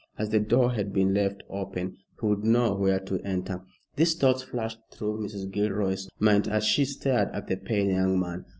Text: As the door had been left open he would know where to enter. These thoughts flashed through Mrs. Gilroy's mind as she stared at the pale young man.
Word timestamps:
As 0.17 0.29
the 0.31 0.39
door 0.39 0.71
had 0.71 0.91
been 0.91 1.13
left 1.13 1.43
open 1.47 1.97
he 2.19 2.25
would 2.25 2.43
know 2.43 2.73
where 2.73 2.99
to 3.01 3.19
enter. 3.19 3.61
These 3.97 4.15
thoughts 4.15 4.41
flashed 4.41 4.79
through 4.91 5.19
Mrs. 5.19 5.51
Gilroy's 5.51 6.09
mind 6.17 6.47
as 6.47 6.65
she 6.65 6.85
stared 6.85 7.29
at 7.33 7.45
the 7.45 7.57
pale 7.57 7.85
young 7.85 8.19
man. 8.19 8.45